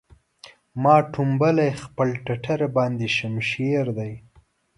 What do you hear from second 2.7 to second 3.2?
باندې